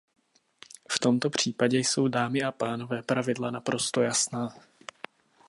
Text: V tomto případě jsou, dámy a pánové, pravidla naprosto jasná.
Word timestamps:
V 0.89 0.99
tomto 0.99 1.29
případě 1.29 1.77
jsou, 1.77 2.07
dámy 2.07 2.41
a 2.43 2.51
pánové, 2.51 3.01
pravidla 3.03 3.51
naprosto 3.51 4.01
jasná. 4.01 4.53